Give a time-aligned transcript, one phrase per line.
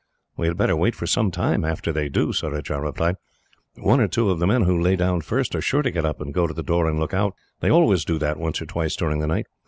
[0.35, 3.17] "We had better wait for some time, after they do," Surajah replied.
[3.77, 6.19] "One or two of the men, who lay down first, are sure to get up
[6.19, 7.35] and go to the door and look out.
[7.59, 9.45] They always do that, once or twice during the night.